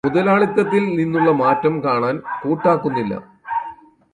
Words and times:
മുതലാളിത്തത്തിൽ 0.05 0.83
നിന്നുള്ള 0.95 1.31
മാറ്റം 1.31 1.73
കാണാൻ 1.83 2.15
കൂട്ടാക്കുന്നില്ല. 2.43 3.13